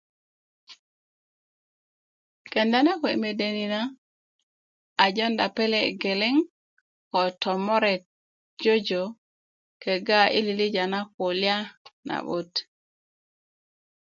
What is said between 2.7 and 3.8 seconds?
na kuwe' mede ni